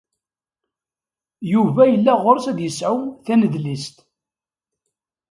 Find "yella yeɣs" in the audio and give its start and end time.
1.87-2.45